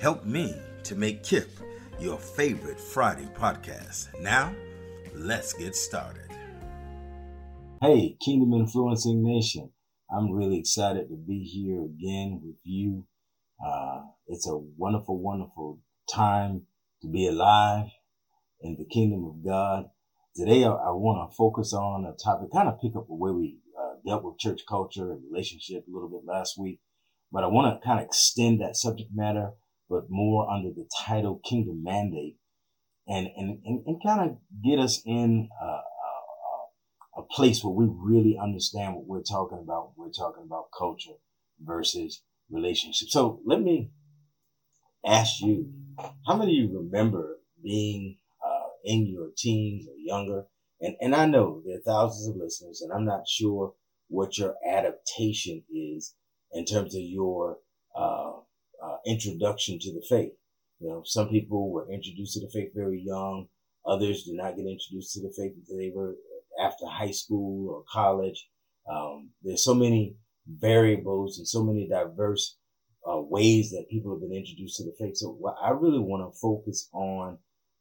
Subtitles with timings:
[0.00, 1.50] Help me to make KIP
[1.98, 4.08] your favorite Friday podcast.
[4.18, 4.54] Now,
[5.14, 6.30] let's get started.
[7.82, 9.70] Hey, Kingdom Influencing Nation.
[10.10, 13.06] I'm really excited to be here again with you.
[13.62, 16.62] Uh, it's a wonderful, wonderful time
[17.02, 17.88] to be alive
[18.62, 19.84] in the kingdom of God.
[20.34, 23.58] Today, I, I want to focus on a topic, kind of pick up where we
[23.78, 26.80] uh, dealt with church culture and relationship a little bit last week,
[27.30, 29.50] but I want to kind of extend that subject matter,
[29.90, 32.36] but more under the title Kingdom Mandate
[33.08, 35.80] and, and, and, and kind of get us in uh,
[37.16, 39.92] a place where we really understand what we're talking about.
[39.96, 41.18] We're talking about culture
[41.60, 43.08] versus relationship.
[43.08, 43.90] So let me
[45.04, 45.72] ask you,
[46.26, 50.44] how many of you remember being uh, in your teens or younger?
[50.80, 53.74] And, and I know there are thousands of listeners and I'm not sure
[54.08, 56.14] what your adaptation is
[56.52, 57.58] in terms of your
[59.06, 60.32] introduction to the faith.
[60.80, 63.46] You know, some people were introduced to the faith very young.
[63.86, 66.14] Others did not get introduced to the faith until they were
[66.60, 68.48] after high school or college.
[68.90, 70.16] Um, there's so many
[70.46, 72.56] variables and so many diverse
[73.08, 75.16] uh, ways that people have been introduced to the faith.
[75.16, 77.38] So I really want to focus on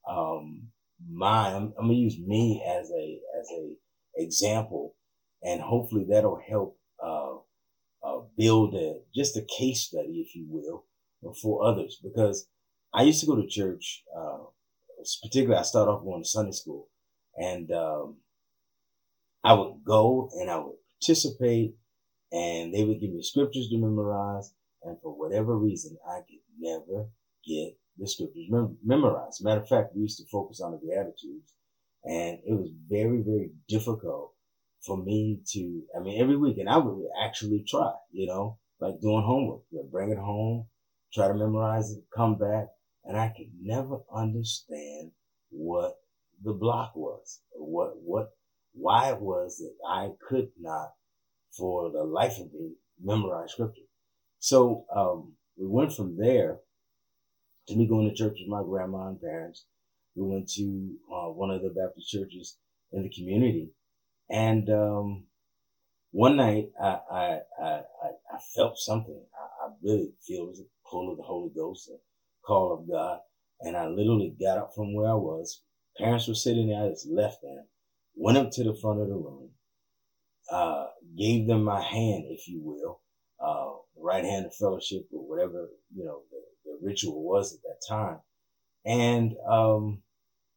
[0.10, 0.68] um,
[1.10, 1.54] my.
[1.54, 3.76] I'm, I'm, gonna use me as a as a
[4.16, 4.96] example,
[5.44, 7.36] and hopefully that'll help uh,
[8.04, 10.86] uh, build a just a case study, if you will,
[11.42, 12.00] for others.
[12.04, 12.48] Because
[12.94, 14.40] I used to go to church, uh,
[15.24, 16.90] particularly I started off going to Sunday school,
[17.38, 18.18] and um,
[19.44, 21.76] I would go and I would participate
[22.32, 24.54] and they would give me scriptures to memorize.
[24.84, 27.08] And for whatever reason, I could never
[27.46, 29.44] get the scriptures mem- memorized.
[29.44, 31.54] Matter of fact, we used to focus on the Beatitudes
[32.04, 34.34] and it was very, very difficult
[34.86, 39.02] for me to, I mean, every week and I would actually try, you know, like
[39.02, 40.66] doing homework, you bring it home,
[41.14, 42.68] try to memorize it, come back.
[43.06, 45.12] And I could never understand
[45.50, 45.96] what
[46.44, 48.32] the block was, what, what
[48.74, 50.92] why it was that I could not,
[51.58, 53.82] for the life of me, memorize scripture.
[54.40, 56.60] So um, we went from there
[57.68, 59.66] to me going to church with my grandma and parents.
[60.16, 62.58] We went to uh, one of the Baptist churches
[62.92, 63.72] in the community,
[64.30, 65.24] and um,
[66.12, 67.82] one night I I, I,
[68.34, 69.22] I felt something.
[69.34, 71.92] I, I really feel it was pull of the Holy Ghost,
[72.46, 73.20] call of God,
[73.62, 75.62] and I literally got up from where I was.
[75.98, 76.86] Parents were sitting there.
[76.86, 77.66] I just left them
[78.20, 79.50] went up to the front of the room,
[80.52, 83.00] uh, gave them my hand, if you will,
[83.40, 87.82] uh, right hand of fellowship or whatever, you know, the, the ritual was at that
[87.88, 88.20] time.
[88.86, 90.02] And, um,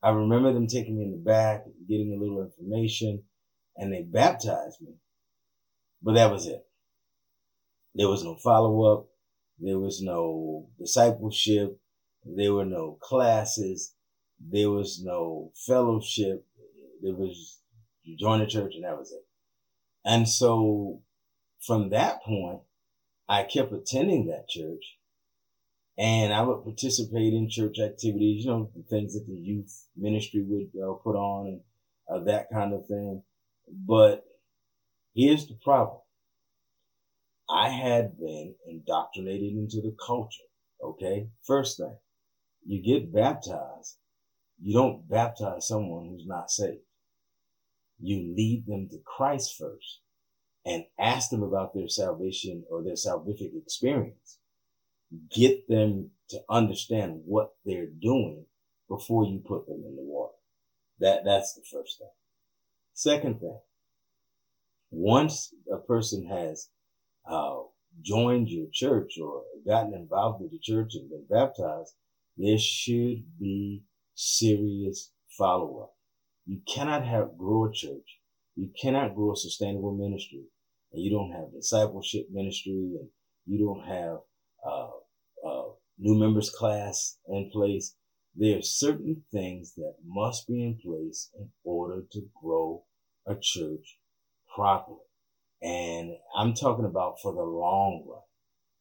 [0.02, 3.22] I remember them taking me in the back, getting a little information,
[3.76, 4.94] and they baptized me.
[6.02, 6.66] But that was it.
[7.94, 9.06] There was no follow up.
[9.62, 11.78] There was no discipleship.
[12.24, 13.94] There were no classes.
[14.40, 16.44] There was no fellowship.
[17.00, 17.60] There was
[18.02, 19.24] you join the church and that was it.
[20.04, 21.00] And so
[21.64, 22.60] from that point,
[23.28, 24.98] I kept attending that church
[25.96, 30.42] and I would participate in church activities, you know, the things that the youth ministry
[30.42, 31.60] would uh, put on and
[32.08, 33.22] uh, that kind of thing.
[33.68, 34.24] But
[35.14, 36.01] here's the problem.
[37.52, 40.44] I had been indoctrinated into the culture.
[40.82, 41.28] Okay.
[41.46, 41.96] First thing,
[42.66, 43.98] you get baptized.
[44.60, 46.82] You don't baptize someone who's not saved.
[48.00, 50.00] you lead them to Christ first
[50.66, 54.38] and ask them about their salvation or their salvific experience.
[55.34, 58.46] Get them to understand what they're doing
[58.88, 60.34] before you put them in the water.
[61.00, 62.08] That, that's the first thing.
[62.94, 63.58] Second thing,
[64.90, 66.68] once a person has
[67.26, 67.60] uh,
[68.02, 71.94] joined your church or gotten involved with the church and been baptized,
[72.36, 73.82] there should be
[74.14, 75.94] serious follow up.
[76.46, 78.18] You cannot have grow a church.
[78.56, 80.44] You cannot grow a sustainable ministry
[80.92, 83.08] and you don't have discipleship ministry and
[83.46, 84.18] you don't have
[84.66, 84.90] uh,
[85.46, 85.68] uh,
[85.98, 87.94] new members class in place.
[88.34, 92.84] There are certain things that must be in place in order to grow
[93.26, 93.98] a church
[94.54, 94.98] properly.
[95.62, 98.20] And I'm talking about for the long run.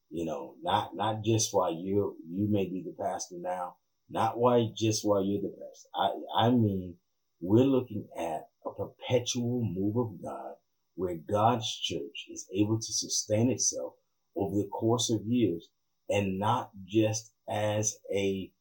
[0.10, 3.76] You know, not not just while you you may be the pastor now,
[4.10, 5.88] not why just while you're the pastor.
[5.96, 6.96] I I mean,
[7.40, 10.56] we're looking at a perpetual move of God
[10.96, 13.94] where God's church is able to sustain itself
[14.36, 15.70] over the course of years
[16.10, 18.52] and not just as a,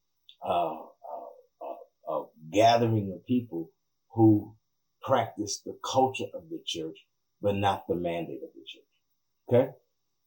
[0.46, 2.22] uh, uh, uh,
[2.52, 3.70] gathering of people
[4.14, 4.54] who
[5.02, 6.96] practice the culture of the church,
[7.42, 8.82] but not the mandate of the church.
[9.48, 9.72] Okay.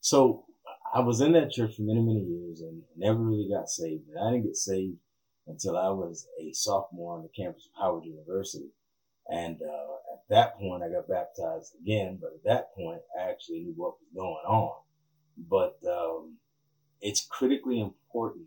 [0.02, 0.46] So
[0.94, 4.10] I was in that church for many, many years and never really got saved.
[4.10, 4.98] And I didn't get saved
[5.48, 8.70] until I was a sophomore on the campus of Howard University.
[9.30, 12.20] And uh, at that point, I got baptized again.
[12.22, 14.82] But at that point, I actually knew what was going on.
[15.50, 16.38] But um,
[17.02, 18.46] it's critically important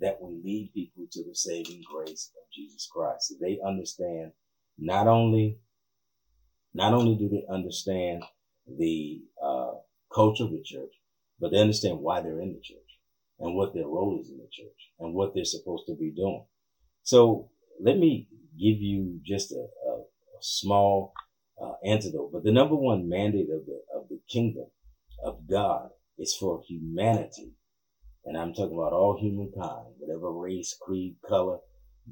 [0.00, 3.28] that we lead people to the saving grace of Jesus Christ.
[3.28, 4.32] So they understand
[4.78, 5.58] not only
[6.74, 8.22] not only do they understand
[8.66, 9.72] the uh,
[10.14, 10.92] culture of the church,
[11.40, 12.78] but they understand why they're in the church
[13.40, 16.44] and what their role is in the church and what they're supposed to be doing.
[17.02, 18.28] So let me
[18.58, 20.04] give you just a, a
[20.40, 21.12] small
[21.60, 22.32] uh, antidote.
[22.32, 24.66] But the number one mandate of the of the kingdom
[25.24, 27.52] of God is for humanity,
[28.24, 31.58] and I'm talking about all humankind, whatever race, creed, color,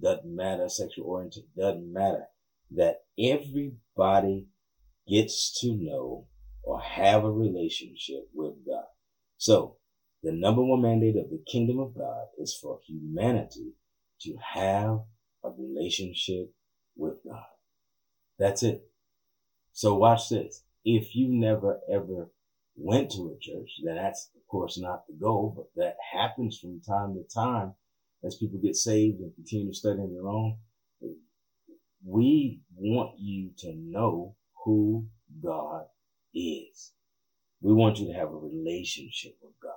[0.01, 2.25] doesn't matter, sexual orientation doesn't matter.
[2.73, 4.47] That everybody
[5.09, 6.27] gets to know
[6.63, 8.85] or have a relationship with God.
[9.39, 9.77] So
[10.23, 13.73] the number one mandate of the kingdom of God is for humanity
[14.23, 15.01] to have
[15.43, 16.53] a relationship
[16.97, 17.45] with God.
[18.39, 18.83] That's it.
[19.73, 20.63] So watch this.
[20.85, 22.31] If you never ever
[22.77, 26.81] went to a church, then that's of course not the goal, but that happens from
[26.81, 27.75] time to time
[28.25, 30.59] as people get saved and continue to study on their own.
[32.05, 35.07] We want you to know who
[35.43, 35.87] God
[36.35, 36.93] is.
[37.61, 39.73] We want you to have a relationship with God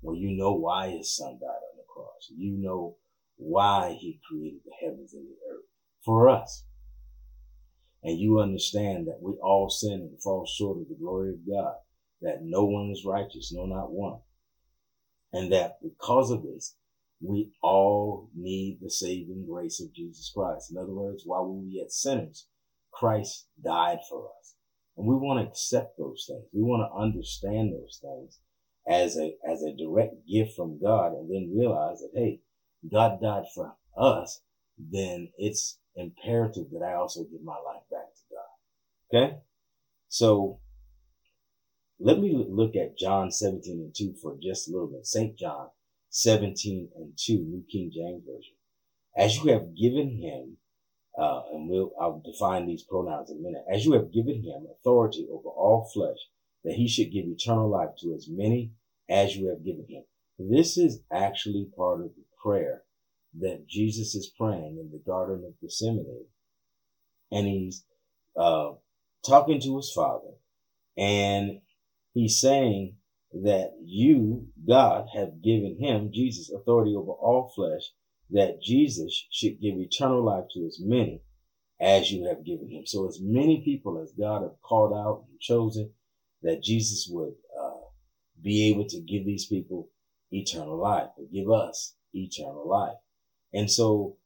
[0.00, 2.30] where you know why his son died on the cross.
[2.36, 2.96] You know
[3.36, 5.64] why he created the heavens and the earth
[6.04, 6.64] for us
[8.02, 11.74] and you understand that we all sin and fall short of the glory of God,
[12.22, 14.20] that no one is righteous, no, not one.
[15.32, 16.76] And that because of this,
[17.20, 20.70] we all need the saving grace of Jesus Christ.
[20.70, 22.46] In other words, while we were yet sinners,
[22.92, 24.54] Christ died for us.
[24.96, 26.44] And we want to accept those things.
[26.52, 28.40] We want to understand those things
[28.88, 32.40] as a, as a direct gift from God and then realize that, hey,
[32.90, 34.40] God died for us.
[34.78, 39.26] Then it's imperative that I also give my life back to God.
[39.26, 39.36] Okay?
[40.08, 40.60] So
[42.00, 45.06] let me look at John 17 and 2 for just a little bit.
[45.06, 45.36] St.
[45.36, 45.68] John
[46.10, 48.54] 17 and 2, New King James Version.
[49.16, 50.56] As you have given him,
[51.18, 53.64] uh, and we'll, I'll define these pronouns in a minute.
[53.72, 56.18] As you have given him authority over all flesh,
[56.64, 58.72] that he should give eternal life to as many
[59.08, 60.04] as you have given him.
[60.38, 62.82] This is actually part of the prayer
[63.40, 66.26] that Jesus is praying in the Garden of Gethsemane,
[67.32, 67.84] and he's
[68.36, 68.72] uh,
[69.26, 70.30] talking to his Father,
[70.96, 71.60] and
[72.14, 72.94] he's saying
[73.32, 77.82] that you, God, have given him, Jesus, authority over all flesh,
[78.30, 81.22] that Jesus should give eternal life to as many
[81.80, 82.86] as you have given him.
[82.86, 85.92] So as many people as God have called out and chosen,
[86.42, 87.80] that Jesus would uh,
[88.42, 89.90] be able to give these people
[90.30, 92.96] eternal life, or give us eternal life.
[93.52, 94.16] And so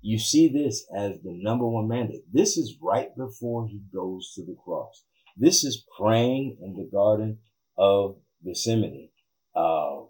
[0.00, 2.22] you see this as the number one mandate.
[2.32, 5.04] This is right before he goes to the cross.
[5.36, 7.38] This is praying in the Garden
[7.76, 9.10] of Gethsemane.
[9.54, 10.02] Uh,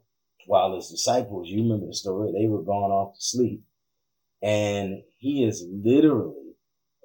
[0.47, 3.63] while his disciples, you remember the story, they were gone off to sleep.
[4.43, 6.57] And he is literally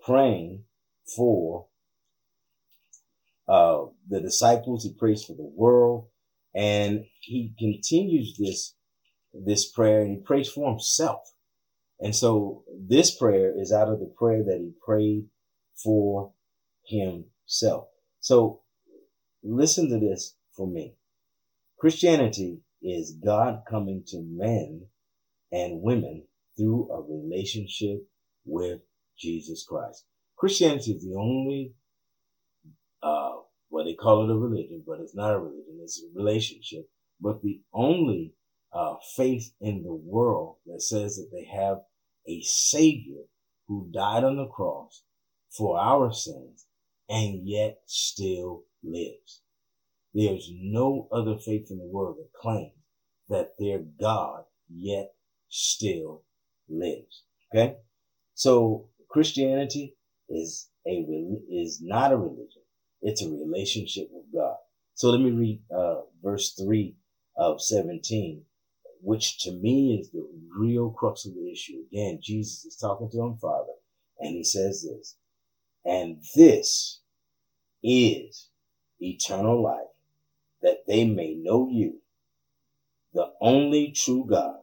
[0.05, 0.63] praying
[1.15, 1.67] for
[3.47, 4.83] uh, the disciples.
[4.83, 6.07] He prays for the world.
[6.55, 8.75] And he continues this,
[9.33, 11.21] this prayer and he prays for himself.
[11.99, 15.25] And so this prayer is out of the prayer that he prayed
[15.83, 16.33] for
[16.85, 17.87] himself.
[18.19, 18.61] So
[19.43, 20.95] listen to this for me.
[21.83, 24.85] Christianity is God coming to men
[25.51, 26.23] and women
[26.55, 28.07] through a relationship
[28.45, 28.79] with
[29.19, 30.05] Jesus Christ.
[30.37, 31.73] Christianity is the only,
[33.01, 33.33] uh,
[33.69, 35.81] well, they call it a religion, but it's not a religion.
[35.83, 36.87] It's a relationship.
[37.19, 38.33] But the only
[38.71, 41.79] uh, faith in the world that says that they have
[42.25, 43.23] a savior
[43.67, 45.03] who died on the cross
[45.49, 46.65] for our sins
[47.09, 49.42] and yet still lives.
[50.13, 52.73] There's no other faith in the world that claims
[53.29, 55.13] that their God yet
[55.49, 56.23] still
[56.69, 57.23] lives.
[57.53, 57.77] Okay.
[58.35, 59.95] So Christianity
[60.29, 61.05] is a,
[61.49, 62.61] is not a religion.
[63.01, 64.57] It's a relationship with God.
[64.93, 66.95] So let me read, uh, verse three
[67.35, 68.43] of 17,
[69.01, 71.83] which to me is the real crux of the issue.
[71.91, 73.73] Again, Jesus is talking to him Father
[74.19, 75.15] and he says this,
[75.85, 77.01] and this
[77.81, 78.49] is
[79.01, 79.92] eternal life
[80.63, 81.99] that they may know you,
[83.13, 84.55] the only true God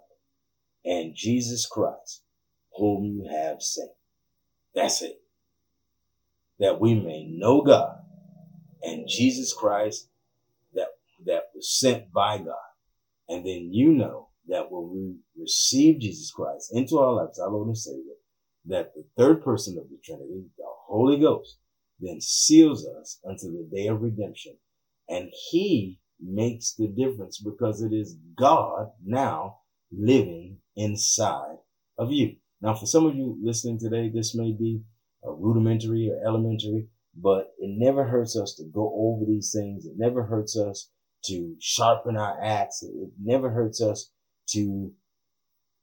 [0.84, 2.22] and Jesus Christ
[2.76, 3.90] whom you have sent.
[4.74, 5.20] That's it.
[6.58, 7.96] That we may know God
[8.82, 10.08] and Jesus Christ
[10.74, 10.88] that,
[11.26, 12.56] that was sent by God.
[13.28, 17.68] And then you know that when we receive Jesus Christ into our lives, our Lord
[17.68, 18.14] and Savior,
[18.66, 21.58] that the third person of the Trinity, the Holy Ghost,
[22.00, 24.56] then seals us until the day of redemption.
[25.10, 29.58] And he makes the difference because it is God now
[29.92, 31.56] living inside
[31.98, 32.36] of you.
[32.62, 34.82] Now, for some of you listening today, this may be
[35.24, 39.84] a rudimentary or elementary, but it never hurts us to go over these things.
[39.84, 40.90] It never hurts us
[41.24, 42.82] to sharpen our axe.
[42.82, 44.10] It never hurts us
[44.50, 44.92] to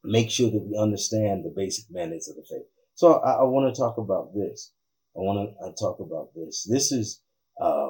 [0.04, 2.66] make sure that we understand the basic mandates of the faith.
[2.96, 4.72] So I, I want to talk about this.
[5.16, 6.66] I want to talk about this.
[6.70, 7.22] This is
[7.60, 7.87] uh,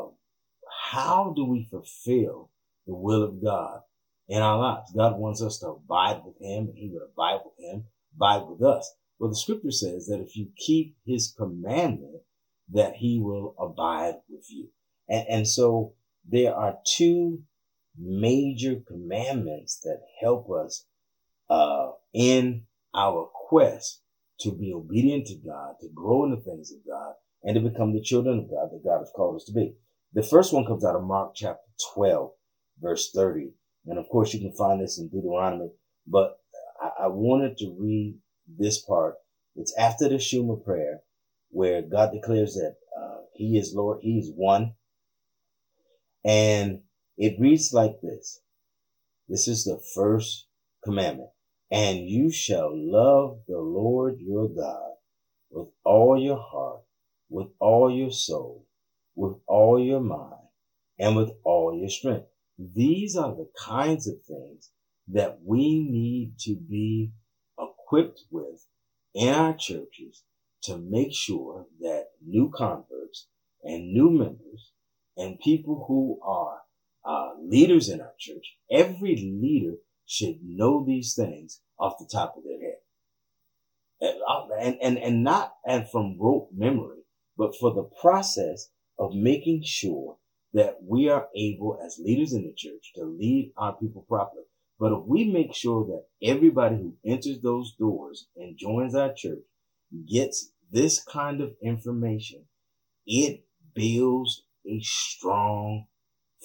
[0.92, 2.50] how do we fulfill
[2.86, 3.82] the will of God
[4.30, 4.94] in our lives?
[4.96, 8.62] God wants us to abide with Him, and He would abide with Him, abide with
[8.62, 8.90] us.
[9.20, 12.22] Well, the Scripture says that if you keep His commandment,
[12.72, 14.70] that He will abide with you.
[15.10, 15.94] And, and so
[16.30, 17.44] there are two
[18.00, 20.86] major commandments that help us
[21.50, 22.64] uh, in
[22.96, 24.02] our quest
[24.42, 27.14] to be obedient to God, to grow in the things of God,
[27.44, 29.76] and to become the children of God that God has called us to be.
[30.14, 31.62] The first one comes out of Mark chapter
[31.94, 32.32] 12,
[32.82, 33.52] verse 30.
[33.88, 35.70] And of course, you can find this in Deuteronomy,
[36.06, 36.40] but
[36.82, 39.16] I, I wanted to read this part.
[39.56, 41.02] It's after the Shema prayer
[41.50, 44.74] where God declares that uh, He is Lord, He is one.
[46.24, 46.82] And
[47.18, 48.42] it reads like this.
[49.28, 50.48] This is the first
[50.84, 51.30] commandment.
[51.72, 54.92] And you shall love the Lord your God
[55.50, 56.82] with all your heart,
[57.30, 58.66] with all your soul,
[59.18, 60.48] with all your mind,
[61.00, 62.28] and with all your strength.
[62.58, 64.70] These are the kinds of things
[65.10, 67.12] that we need to be
[67.60, 68.66] equipped with
[69.16, 70.24] in our churches
[70.64, 73.28] to make sure that new converts
[73.64, 74.72] and new members
[75.18, 76.60] and people who are
[77.04, 82.44] uh, leaders in our church, every leader should know these things off the top of
[82.44, 82.78] their head.
[84.00, 87.00] And, uh, and, and, and not and from rote memory,
[87.36, 88.70] but for the process
[89.00, 90.18] of making sure
[90.54, 94.44] that we are able as leaders in the church to lead our people properly.
[94.80, 99.44] But if we make sure that everybody who enters those doors and joins our church
[100.12, 102.46] gets this kind of information,
[103.06, 105.86] it builds a strong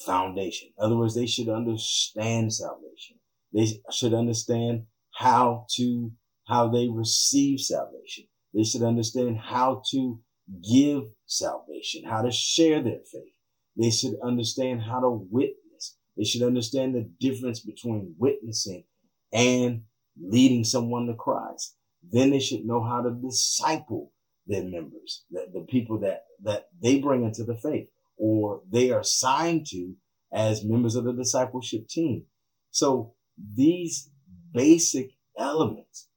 [0.06, 0.70] foundation.
[0.78, 3.18] In other words, they should understand salvation.
[3.52, 6.12] They should understand how to,
[6.46, 8.24] how they receive salvation.
[8.54, 10.20] They should understand how to
[10.60, 13.32] give salvation, how to share their faith.
[13.76, 15.96] They should understand how to witness.
[16.16, 18.84] They should understand the difference between witnessing
[19.32, 19.82] and
[20.20, 21.76] leading someone to Christ.
[22.02, 24.12] Then they should know how to disciple
[24.46, 29.00] their members, the, the people that, that they bring into the faith or they are
[29.00, 29.94] assigned to
[30.32, 32.24] as members of the discipleship team.
[32.70, 33.14] So
[33.56, 34.10] these
[34.52, 36.08] basic elements,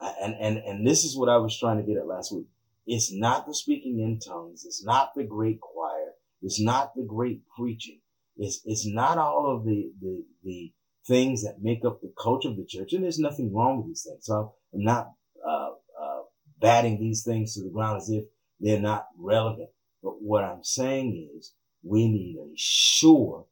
[0.00, 2.46] and, and, and this is what I was trying to get at last week.
[2.86, 4.64] It's not the speaking in tongues.
[4.64, 6.12] It's not the great choir.
[6.42, 8.00] It's not the great preaching.
[8.36, 10.72] It's, it's not all of the, the, the
[11.06, 12.92] things that make up the culture of the church.
[12.92, 14.26] And there's nothing wrong with these things.
[14.26, 15.12] So I'm not,
[15.46, 16.22] uh, uh,
[16.60, 18.24] batting these things to the ground as if
[18.60, 19.70] they're not relevant.
[20.02, 23.46] But what I'm saying is we need a sure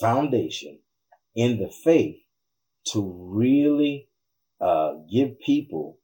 [0.00, 0.80] foundation
[1.34, 2.16] in the faith
[2.92, 4.08] to really
[4.60, 5.98] uh, give people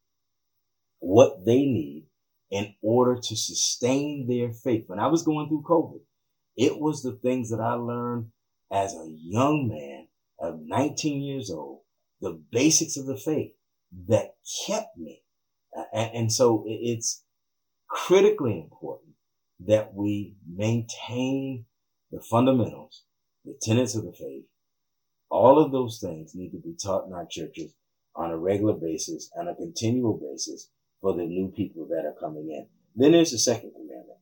[1.00, 2.06] what they need
[2.50, 4.84] in order to sustain their faith.
[4.86, 6.00] When I was going through COVID,
[6.56, 8.26] it was the things that I learned
[8.72, 10.08] as a young man
[10.38, 11.80] of 19 years old,
[12.20, 13.52] the basics of the faith
[14.08, 14.34] that
[14.66, 15.22] kept me.
[15.92, 17.24] And, and so it's
[17.88, 19.14] critically important
[19.66, 21.64] that we maintain
[22.10, 23.02] the fundamentals,
[23.44, 24.44] the tenets of the faith.
[25.30, 27.74] All of those things need to be taught in our churches
[28.14, 30.70] on a regular basis, on a continual basis
[31.04, 32.66] for the new people that are coming in.
[32.96, 34.18] Then there's the second commandment.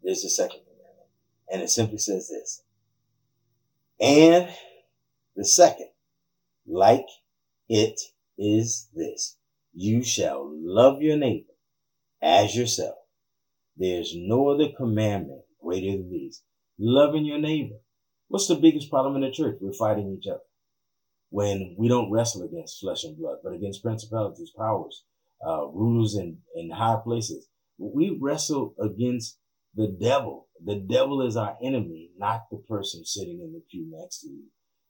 [0.00, 1.08] There's the second commandment.
[1.52, 2.62] And it simply says this.
[4.00, 4.48] And
[5.34, 5.88] the second,
[6.68, 7.08] like
[7.68, 8.00] it
[8.38, 9.36] is this.
[9.74, 11.50] You shall love your neighbor
[12.22, 12.98] as yourself.
[13.76, 16.44] There's no other commandment greater than these.
[16.78, 17.78] Loving your neighbor.
[18.28, 19.58] What's the biggest problem in the church?
[19.60, 20.42] We're fighting each other.
[21.30, 25.04] When we don't wrestle against flesh and blood, but against principalities, powers,
[25.46, 27.48] uh, rulers in, in high places.
[27.78, 29.38] We wrestle against
[29.74, 30.48] the devil.
[30.64, 34.44] The devil is our enemy, not the person sitting in the pew next to you.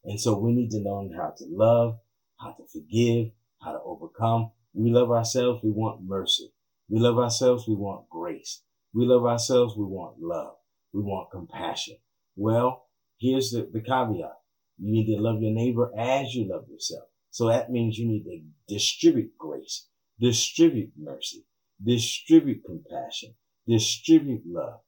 [0.04, 1.98] And so we need to learn how to love,
[2.40, 4.52] how to forgive, how to overcome.
[4.72, 5.60] We love ourselves.
[5.62, 6.52] We want mercy.
[6.88, 7.66] We love ourselves.
[7.68, 8.62] We want grace.
[8.94, 9.76] We love ourselves.
[9.76, 10.54] We want love.
[10.92, 11.96] We want compassion.
[12.36, 12.86] Well,
[13.18, 14.38] here's the, the caveat.
[14.78, 17.04] You need to love your neighbor as you love yourself.
[17.30, 19.86] So that means you need to distribute grace,
[20.20, 21.44] distribute mercy,
[21.84, 23.34] distribute compassion,
[23.66, 24.80] distribute love.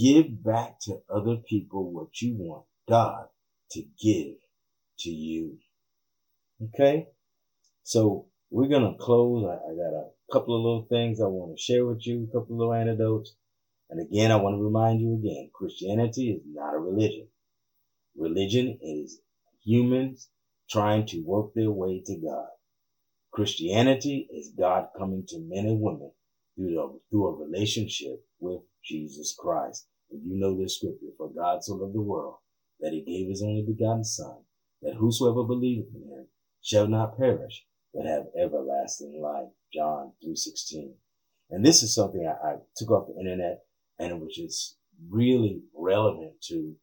[0.00, 3.26] Give back to other people what you want God
[3.72, 4.36] to give
[5.00, 5.58] to you.
[6.62, 7.08] Okay?
[7.82, 9.44] So we're going to close.
[9.44, 12.26] I, I, got a couple of little things I want to share with you, a
[12.26, 13.34] couple of little anecdotes.
[13.90, 17.28] And again, I want to remind you again, Christianity is not a religion.
[18.16, 19.20] Religion is
[19.64, 20.28] humans
[20.70, 22.48] trying to work their way to God.
[23.32, 26.12] Christianity is God coming to men and women
[26.56, 29.86] through, the, through a relationship with Jesus Christ.
[30.10, 32.36] And you know this scripture, for God so loved the world
[32.80, 34.36] that he gave his only begotten son,
[34.82, 36.26] that whosoever believeth in him
[36.62, 39.48] shall not perish, but have everlasting life.
[39.72, 40.92] John 3.16.
[41.50, 43.64] And this is something I, I took off the internet
[43.98, 44.76] and which is
[45.08, 46.76] really relevant to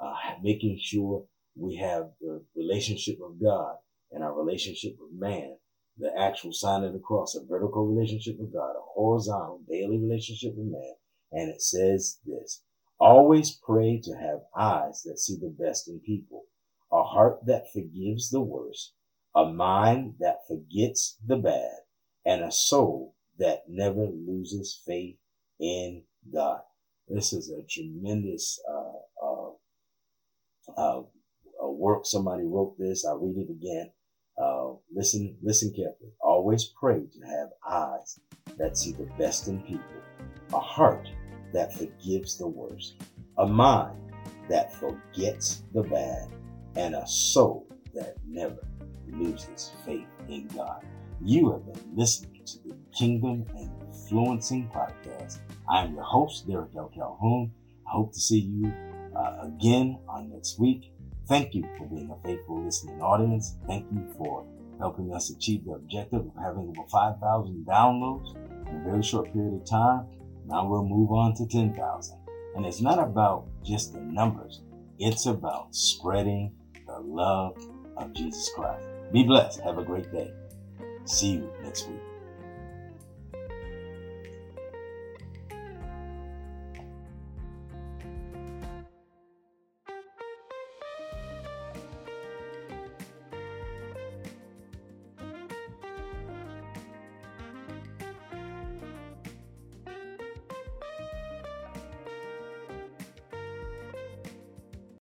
[0.00, 1.24] uh, making sure
[1.56, 3.76] we have the relationship of God
[4.12, 5.56] and our relationship with man,
[5.98, 10.54] the actual sign of the cross, a vertical relationship with God, a horizontal daily relationship
[10.56, 10.94] with man.
[11.32, 12.62] And it says this,
[12.98, 16.44] always pray to have eyes that see the best in people,
[16.92, 18.92] a heart that forgives the worst,
[19.34, 21.78] a mind that forgets the bad,
[22.24, 25.16] and a soul that never loses faith
[25.60, 26.60] in God.
[27.08, 28.97] This is a tremendous uh,
[30.76, 31.02] uh,
[31.62, 32.04] work.
[32.04, 33.04] Somebody wrote this.
[33.06, 33.90] I read it again.
[34.40, 36.12] Uh, listen, listen carefully.
[36.20, 38.20] Always pray to have eyes
[38.56, 39.82] that see the best in people,
[40.54, 41.08] a heart
[41.52, 43.02] that forgives the worst,
[43.38, 43.96] a mind
[44.48, 46.28] that forgets the bad,
[46.76, 48.58] and a soul that never
[49.10, 50.84] loses faith in God.
[51.20, 55.38] You have been listening to the Kingdom and Influencing Podcast.
[55.68, 56.90] I am your host, Derek L.
[56.94, 57.50] Calhoun.
[57.86, 58.72] I hope to see you
[59.18, 60.92] uh, again on next week.
[61.28, 63.56] Thank you for being a faithful listening audience.
[63.66, 64.46] Thank you for
[64.78, 68.34] helping us achieve the objective of having over 5,000 downloads
[68.68, 70.06] in a very short period of time.
[70.46, 72.18] Now we'll move on to 10,000.
[72.56, 74.62] And it's not about just the numbers.
[74.98, 76.54] It's about spreading
[76.86, 77.56] the love
[77.96, 78.86] of Jesus Christ.
[79.12, 79.60] Be blessed.
[79.60, 80.32] Have a great day.
[81.04, 82.07] See you next week.